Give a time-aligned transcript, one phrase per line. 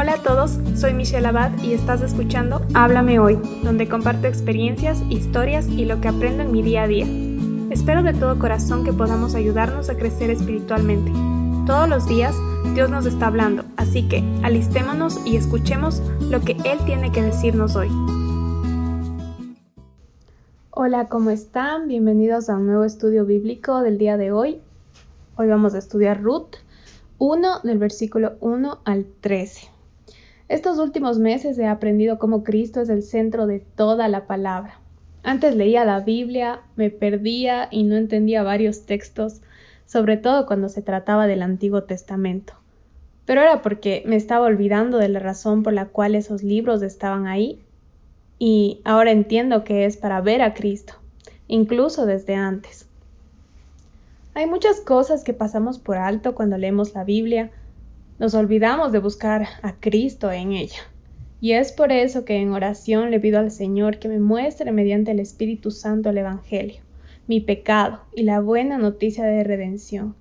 [0.00, 5.66] Hola a todos, soy Michelle Abad y estás escuchando Háblame Hoy, donde comparto experiencias, historias
[5.66, 7.04] y lo que aprendo en mi día a día.
[7.70, 11.10] Espero de todo corazón que podamos ayudarnos a crecer espiritualmente.
[11.66, 12.32] Todos los días
[12.76, 17.74] Dios nos está hablando, así que alistémonos y escuchemos lo que Él tiene que decirnos
[17.74, 17.88] hoy.
[20.70, 21.88] Hola, ¿cómo están?
[21.88, 24.60] Bienvenidos a un nuevo estudio bíblico del día de hoy.
[25.34, 26.54] Hoy vamos a estudiar Ruth
[27.18, 29.77] 1 del versículo 1 al 13.
[30.48, 34.80] Estos últimos meses he aprendido cómo Cristo es el centro de toda la palabra.
[35.22, 39.42] Antes leía la Biblia, me perdía y no entendía varios textos,
[39.84, 42.54] sobre todo cuando se trataba del Antiguo Testamento.
[43.26, 47.26] Pero era porque me estaba olvidando de la razón por la cual esos libros estaban
[47.26, 47.60] ahí
[48.38, 50.94] y ahora entiendo que es para ver a Cristo,
[51.46, 52.86] incluso desde antes.
[54.32, 57.50] Hay muchas cosas que pasamos por alto cuando leemos la Biblia,
[58.18, 60.80] nos olvidamos de buscar a Cristo en ella.
[61.40, 65.12] Y es por eso que en oración le pido al Señor que me muestre mediante
[65.12, 66.80] el Espíritu Santo el Evangelio,
[67.28, 70.16] mi pecado y la buena noticia de redención.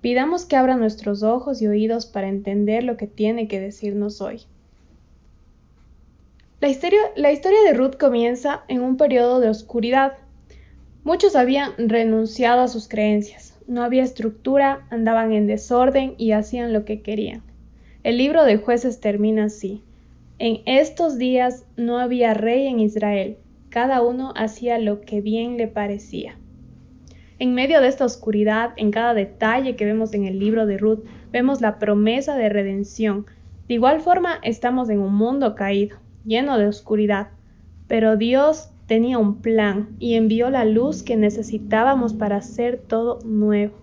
[0.00, 4.42] Pidamos que abra nuestros ojos y oídos para entender lo que tiene que decirnos hoy.
[6.60, 10.14] La historia, de Ruth comienza en un periodo de oscuridad.
[11.04, 16.84] Muchos habían renunciado a sus creencias, no había estructura, andaban en desorden y hacían lo
[16.84, 17.42] que querían.
[18.02, 19.84] El libro de jueces termina así.
[20.38, 23.36] En estos días no había rey en Israel,
[23.68, 26.36] cada uno hacía lo que bien le parecía.
[27.38, 31.04] En medio de esta oscuridad, en cada detalle que vemos en el libro de Ruth,
[31.30, 33.26] vemos la promesa de redención.
[33.68, 37.28] De igual forma, estamos en un mundo caído, lleno de oscuridad,
[37.86, 43.76] pero Dios tenía un plan y envió la luz que necesitábamos para hacer todo nuevo.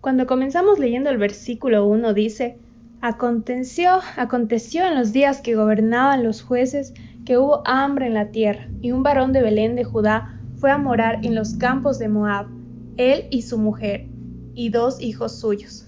[0.00, 2.58] Cuando comenzamos leyendo el versículo 1 dice,
[3.00, 6.92] Aconteció, aconteció en los días que gobernaban los jueces
[7.24, 10.78] que hubo hambre en la tierra, y un varón de Belén de Judá fue a
[10.78, 12.48] morar en los campos de Moab,
[12.96, 14.08] él y su mujer,
[14.54, 15.86] y dos hijos suyos.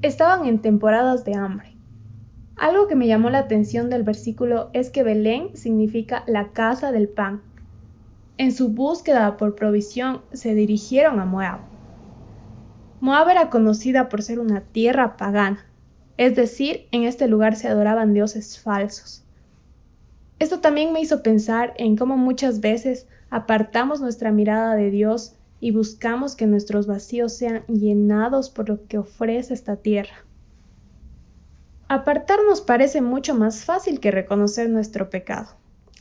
[0.00, 1.75] Estaban en temporadas de hambre.
[2.56, 7.08] Algo que me llamó la atención del versículo es que Belén significa la casa del
[7.08, 7.42] pan.
[8.38, 11.60] En su búsqueda por provisión se dirigieron a Moab.
[13.00, 15.66] Moab era conocida por ser una tierra pagana,
[16.16, 19.22] es decir, en este lugar se adoraban dioses falsos.
[20.38, 25.72] Esto también me hizo pensar en cómo muchas veces apartamos nuestra mirada de Dios y
[25.72, 30.25] buscamos que nuestros vacíos sean llenados por lo que ofrece esta tierra.
[31.88, 35.48] Apartarnos parece mucho más fácil que reconocer nuestro pecado,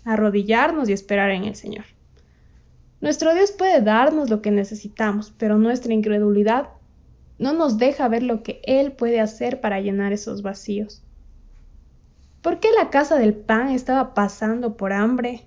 [0.04, 1.86] arrodillarnos y esperar en el Señor.
[3.02, 6.70] Nuestro Dios puede darnos lo que necesitamos, pero nuestra incredulidad
[7.38, 11.04] no nos deja ver lo que Él puede hacer para llenar esos vacíos.
[12.42, 15.44] ¿Por qué la casa del pan estaba pasando por hambre?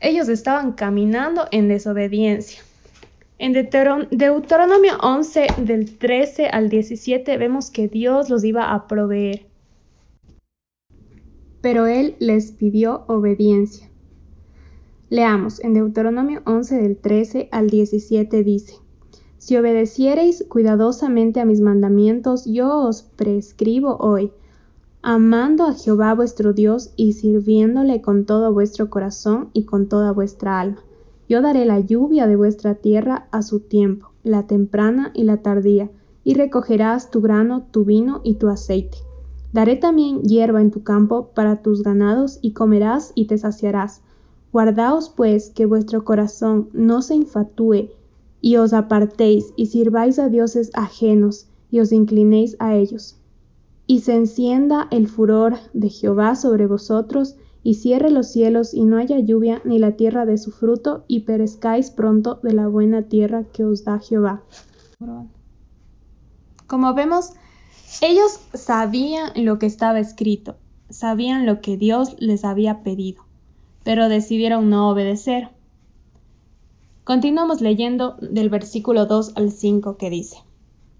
[0.00, 2.62] Ellos estaban caminando en desobediencia.
[3.42, 9.46] En Deuteronomio 11, del 13 al 17, vemos que Dios los iba a proveer.
[11.62, 13.88] Pero Él les pidió obediencia.
[15.08, 18.74] Leamos, en Deuteronomio 11, del 13 al 17 dice,
[19.38, 24.32] Si obedeciereis cuidadosamente a mis mandamientos, yo os prescribo hoy,
[25.00, 30.60] amando a Jehová vuestro Dios y sirviéndole con todo vuestro corazón y con toda vuestra
[30.60, 30.82] alma
[31.30, 35.88] yo daré la lluvia de vuestra tierra a su tiempo, la temprana y la tardía,
[36.24, 38.98] y recogerás tu grano, tu vino y tu aceite.
[39.52, 44.02] Daré también hierba en tu campo para tus ganados, y comerás y te saciarás.
[44.52, 47.90] Guardaos pues que vuestro corazón no se infatúe,
[48.40, 53.20] y os apartéis y sirváis a dioses ajenos, y os inclinéis a ellos.
[53.86, 58.96] Y se encienda el furor de Jehová sobre vosotros, y cierre los cielos y no
[58.96, 63.44] haya lluvia ni la tierra de su fruto y perezcáis pronto de la buena tierra
[63.52, 64.42] que os da Jehová.
[66.66, 67.32] Como vemos,
[68.00, 70.56] ellos sabían lo que estaba escrito,
[70.88, 73.24] sabían lo que Dios les había pedido,
[73.84, 75.48] pero decidieron no obedecer.
[77.04, 80.36] Continuamos leyendo del versículo 2 al 5 que dice,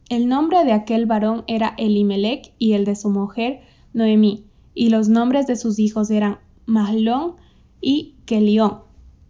[0.08, 3.60] El nombre de aquel varón era Elimelech y el de su mujer
[3.92, 6.38] Noemí, y los nombres de sus hijos eran
[6.70, 7.34] Mahlón
[7.80, 8.82] y Kelión,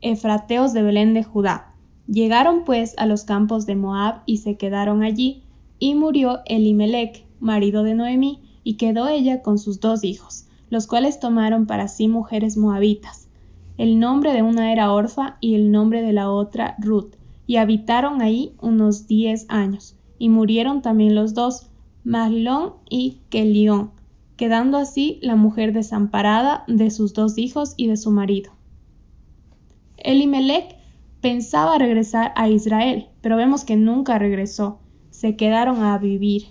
[0.03, 1.73] efrateos de Belén de Judá.
[2.07, 5.43] Llegaron pues a los campos de Moab y se quedaron allí,
[5.79, 11.19] y murió Elimelech, marido de Noemí, y quedó ella con sus dos hijos, los cuales
[11.19, 13.29] tomaron para sí mujeres moabitas.
[13.79, 17.15] El nombre de una era Orfa y el nombre de la otra Ruth,
[17.47, 21.71] y habitaron ahí unos diez años, y murieron también los dos,
[22.05, 23.93] Mahlón y Kelión,
[24.41, 28.53] quedando así la mujer desamparada de sus dos hijos y de su marido.
[29.99, 30.77] Elimelech
[31.21, 34.79] pensaba regresar a Israel, pero vemos que nunca regresó,
[35.11, 36.45] se quedaron a vivir.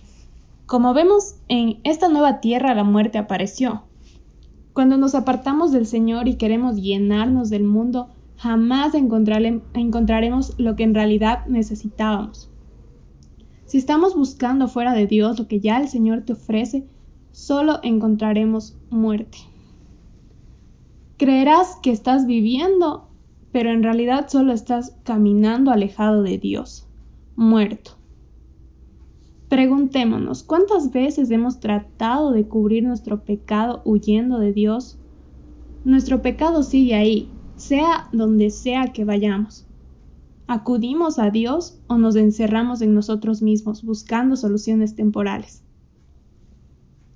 [0.67, 3.81] Como vemos, en esta nueva tierra la muerte apareció.
[4.73, 10.93] Cuando nos apartamos del Señor y queremos llenarnos del mundo, jamás encontraremos lo que en
[10.93, 12.51] realidad necesitábamos.
[13.65, 16.85] Si estamos buscando fuera de Dios lo que ya el Señor te ofrece,
[17.31, 19.37] solo encontraremos muerte.
[21.17, 23.09] Creerás que estás viviendo,
[23.51, 26.87] pero en realidad solo estás caminando alejado de Dios,
[27.35, 27.99] muerto.
[29.49, 34.99] Preguntémonos, ¿cuántas veces hemos tratado de cubrir nuestro pecado huyendo de Dios?
[35.83, 39.65] Nuestro pecado sigue ahí, sea donde sea que vayamos.
[40.47, 45.63] ¿Acudimos a Dios o nos encerramos en nosotros mismos buscando soluciones temporales?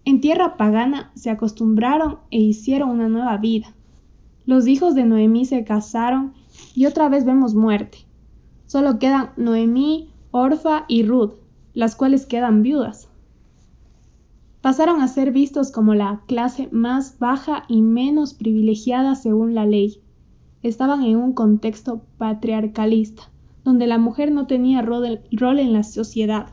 [0.06, 3.74] En tierra pagana se acostumbraron e hicieron una nueva vida.
[4.46, 6.34] Los hijos de Noemí se casaron
[6.76, 8.00] y otra vez vemos muerte.
[8.66, 11.34] Solo quedan Noemí, Orfa y Ruth,
[11.74, 13.10] las cuales quedan viudas.
[14.62, 20.02] Pasaron a ser vistos como la clase más baja y menos privilegiada según la ley
[20.64, 23.24] estaban en un contexto patriarcalista,
[23.66, 26.48] donde la mujer no tenía rol, en la sociedad.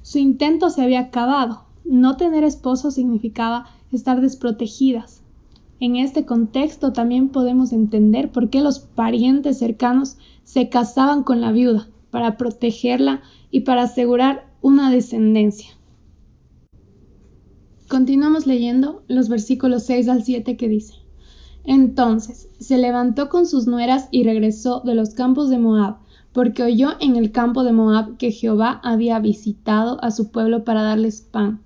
[0.00, 1.66] Su intento se había acabado.
[1.84, 5.22] No tener esposo significaba estar desprotegidas.
[5.80, 11.50] En este contexto también podemos entender por qué los parientes cercanos se casaban con la
[11.50, 15.70] viuda, para protegerla y para asegurar una descendencia.
[17.88, 20.94] Continuamos leyendo los versículos 6 al 7 que dice,
[21.64, 25.96] entonces se levantó con sus nueras y regresó de los campos de Moab,
[26.32, 30.82] porque oyó en el campo de Moab que Jehová había visitado a su pueblo para
[30.82, 31.60] darles pan.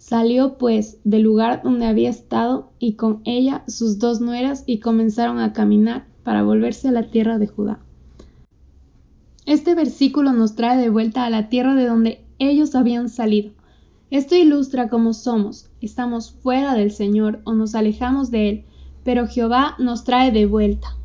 [0.00, 5.38] Salió pues del lugar donde había estado y con ella sus dos nueras y comenzaron
[5.38, 7.80] a caminar para volverse a la tierra de Judá.
[9.44, 13.52] Este versículo nos trae de vuelta a la tierra de donde ellos habían salido.
[14.10, 18.64] Esto ilustra cómo somos, estamos fuera del Señor o nos alejamos de Él,
[19.04, 20.96] pero Jehová nos trae de vuelta.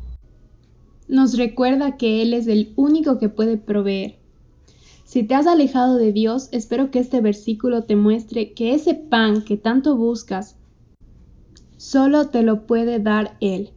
[1.06, 4.15] Nos recuerda que Él es el único que puede proveer.
[5.06, 9.42] Si te has alejado de Dios, espero que este versículo te muestre que ese pan
[9.42, 10.56] que tanto buscas,
[11.76, 13.70] solo te lo puede dar Él.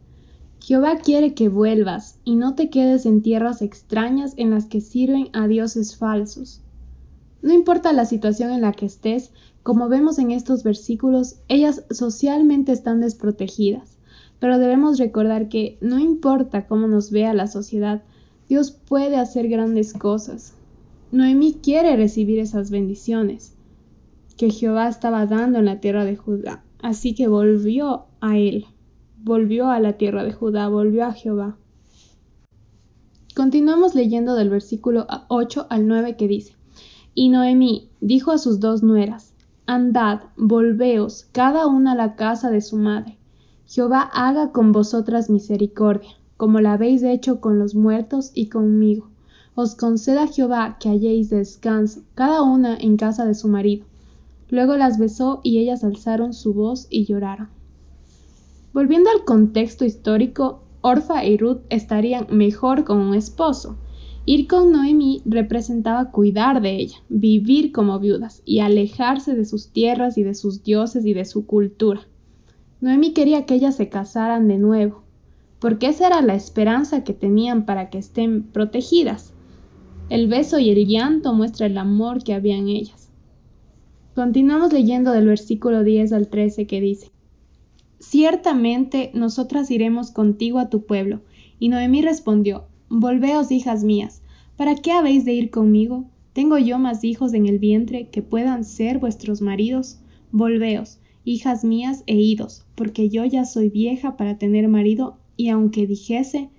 [0.58, 5.28] Jehová quiere que vuelvas y no te quedes en tierras extrañas en las que sirven
[5.32, 6.62] a dioses falsos.
[7.42, 9.30] No importa la situación en la que estés,
[9.62, 13.98] como vemos en estos versículos, ellas socialmente están desprotegidas.
[14.40, 18.02] Pero debemos recordar que no importa cómo nos vea la sociedad,
[18.48, 20.54] Dios puede hacer grandes cosas.
[21.12, 23.56] Noemí quiere recibir esas bendiciones
[24.36, 28.66] que Jehová estaba dando en la tierra de Judá, así que volvió a él,
[29.22, 31.56] volvió a la tierra de Judá, volvió a Jehová.
[33.34, 36.54] Continuamos leyendo del versículo 8 al 9 que dice,
[37.14, 39.34] Y Noemí dijo a sus dos nueras,
[39.66, 43.20] Andad, volveos, cada una a la casa de su madre
[43.70, 49.09] Jehová haga con vosotras misericordia, como la habéis hecho con los muertos y conmigo.
[49.62, 53.84] Os conceda Jehová que halléis descanso, cada una en casa de su marido.
[54.48, 57.50] Luego las besó y ellas alzaron su voz y lloraron.
[58.72, 63.76] Volviendo al contexto histórico, Orfa y Ruth estarían mejor con un esposo.
[64.24, 70.16] Ir con Noemí representaba cuidar de ella, vivir como viudas y alejarse de sus tierras
[70.16, 72.00] y de sus dioses y de su cultura.
[72.80, 75.02] Noemi quería que ellas se casaran de nuevo,
[75.58, 79.34] porque esa era la esperanza que tenían para que estén protegidas.
[80.10, 83.10] El beso y el llanto muestran el amor que había en ellas.
[84.16, 87.12] Continuamos leyendo del versículo 10 al 13 que dice,
[88.00, 91.20] Ciertamente nosotras iremos contigo a tu pueblo.
[91.60, 94.22] Y Noemí respondió, Volveos, hijas mías,
[94.56, 96.06] ¿para qué habéis de ir conmigo?
[96.32, 100.00] ¿Tengo yo más hijos en el vientre que puedan ser vuestros maridos?
[100.32, 105.86] Volveos, hijas mías e idos, porque yo ya soy vieja para tener marido, y aunque
[105.86, 106.50] dijese,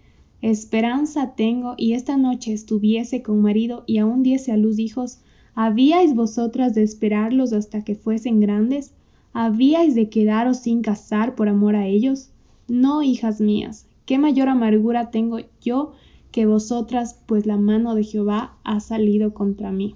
[0.41, 5.19] esperanza tengo, y esta noche estuviese con marido y aún diese a luz hijos,
[5.53, 8.93] ¿habíais vosotras de esperarlos hasta que fuesen grandes?
[9.33, 12.29] ¿Habíais de quedaros sin casar por amor a ellos?
[12.67, 15.93] No, hijas mías, qué mayor amargura tengo yo
[16.31, 19.95] que vosotras, pues la mano de Jehová ha salido contra mí.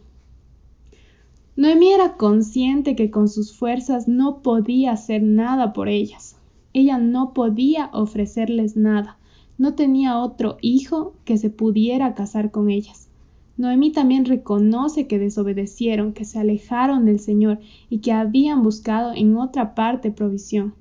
[1.55, 6.35] Noemí era consciente que con sus fuerzas no podía hacer nada por ellas.
[6.73, 9.17] Ella no podía ofrecerles nada.
[9.57, 13.09] No tenía otro hijo que se pudiera casar con ellas.
[13.57, 17.59] Noemí también reconoce que desobedecieron, que se alejaron del Señor
[17.89, 20.73] y que habían buscado en otra parte provisión.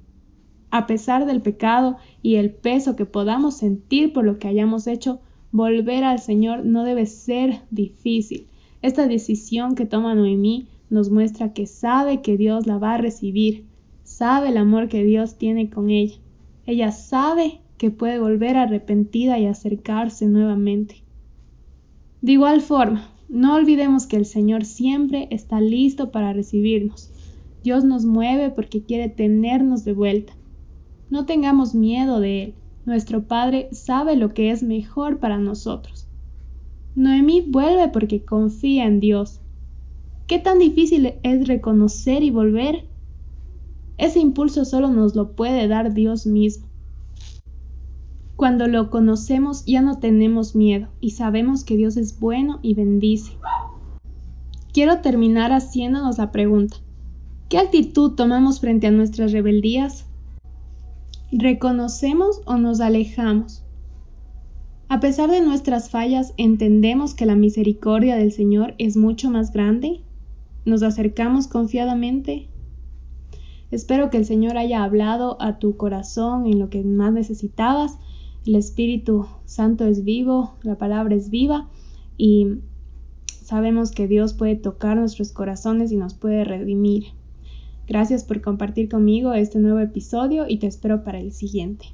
[0.71, 5.21] A pesar del pecado y el peso que podamos sentir por lo que hayamos hecho,
[5.53, 8.49] volver al Señor no debe ser difícil.
[8.83, 13.67] Esta decisión que toma Noemí nos muestra que sabe que Dios la va a recibir,
[14.03, 16.17] sabe el amor que Dios tiene con ella.
[16.67, 21.03] Ella sabe que puede volver arrepentida y acercarse nuevamente.
[22.23, 27.11] De igual forma, no olvidemos que el Señor siempre está listo para recibirnos.
[27.63, 30.35] Dios nos mueve porque quiere tenernos de vuelta.
[31.11, 32.55] No tengamos miedo de Él.
[32.87, 36.07] Nuestro Padre sabe lo que es mejor para nosotros.
[36.95, 39.41] Noemí vuelve porque confía en Dios.
[40.27, 42.87] ¿Qué tan difícil es reconocer y volver?
[43.97, 46.67] Ese impulso solo nos lo puede dar Dios mismo.
[48.45, 53.39] Cuando lo conocemos ya no tenemos miedo y sabemos que Dios es bueno y bendice.
[54.71, 56.77] Quiero terminar haciéndonos la pregunta,
[57.49, 60.05] ¿qué actitud tomamos frente a nuestras rebeldías?
[61.33, 63.65] ¿Reconocemos o nos alejamos?
[64.91, 70.03] A pesar de nuestras fallas, ¿entendemos que la misericordia del Señor es mucho más grande?
[70.67, 72.51] ¿Nos acercamos confiadamente?
[73.71, 77.99] Espero que el Señor haya hablado a tu corazón en lo que más necesitabas
[78.47, 81.69] el Espíritu Santo es vivo, la palabra es viva
[82.17, 82.59] y
[83.27, 87.05] sabemos que Dios puede tocar nuestros corazones y nos puede redimir.
[87.87, 91.87] Gracias por compartir conmigo este nuevo episodio y te espero para el siguiente.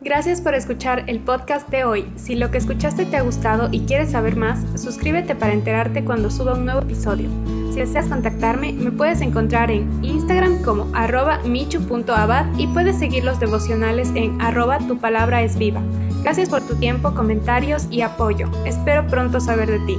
[0.00, 2.06] Gracias por escuchar el podcast de hoy.
[2.14, 6.30] Si lo que escuchaste te ha gustado y quieres saber más, suscríbete para enterarte cuando
[6.30, 7.28] suba un nuevo episodio.
[7.78, 13.38] Si deseas contactarme, me puedes encontrar en Instagram como arroba michu.abad y puedes seguir los
[13.38, 15.80] devocionales en arroba tu palabra es viva.
[16.24, 18.50] Gracias por tu tiempo, comentarios y apoyo.
[18.66, 19.96] Espero pronto saber de ti.